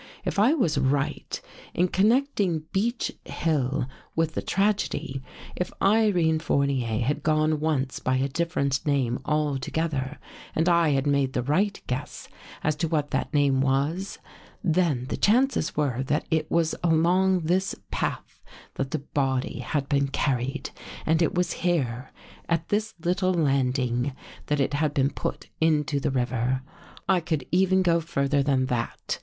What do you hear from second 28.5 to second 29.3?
that.